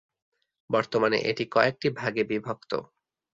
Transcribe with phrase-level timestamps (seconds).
[0.69, 2.71] বর্তমানে এটি কয়েকটি ভাগে বিভক্ত।